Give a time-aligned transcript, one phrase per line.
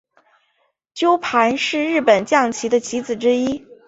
[0.95, 3.67] 鸠盘是日本将棋的棋子之一。